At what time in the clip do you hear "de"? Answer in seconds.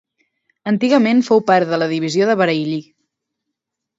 1.73-1.79, 2.31-2.37